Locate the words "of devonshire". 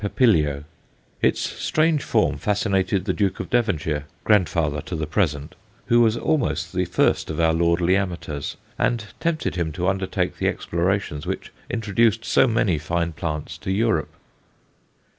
3.39-4.05